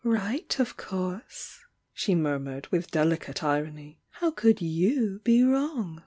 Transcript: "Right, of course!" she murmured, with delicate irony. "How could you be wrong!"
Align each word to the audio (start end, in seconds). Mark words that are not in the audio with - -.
"Right, 0.03 0.57
of 0.59 0.77
course!" 0.77 1.59
she 1.93 2.15
murmured, 2.15 2.65
with 2.71 2.89
delicate 2.89 3.43
irony. 3.43 3.99
"How 4.09 4.31
could 4.31 4.59
you 4.59 5.21
be 5.23 5.43
wrong!" 5.43 5.99